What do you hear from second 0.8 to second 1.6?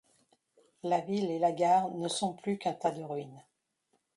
La ville et la